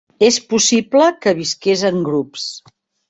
És 0.27 0.37
possible 0.53 1.09
que 1.25 1.35
visqués 1.41 1.85
en 1.91 2.03
grups. 2.09 2.49